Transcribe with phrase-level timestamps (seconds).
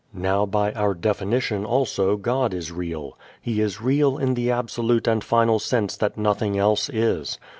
[0.15, 3.19] Now, by our definition also God is real.
[3.39, 7.37] He is real in the absolute and final sense that nothing else is.